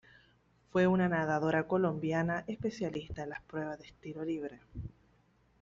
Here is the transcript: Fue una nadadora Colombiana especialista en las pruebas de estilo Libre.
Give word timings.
Fue 0.71 0.87
una 0.87 1.07
nadadora 1.07 1.67
Colombiana 1.67 2.43
especialista 2.47 3.21
en 3.21 3.29
las 3.29 3.43
pruebas 3.43 3.77
de 3.77 3.85
estilo 3.85 4.25
Libre. 4.25 4.59